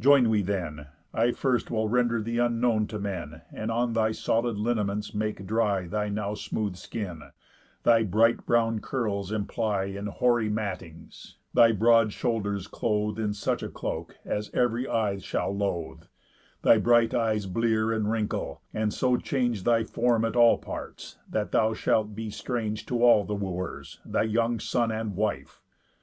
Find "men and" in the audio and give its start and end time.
2.98-3.70